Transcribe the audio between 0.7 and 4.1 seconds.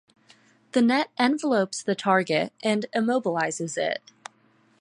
The net envelops the target and immobilizes it.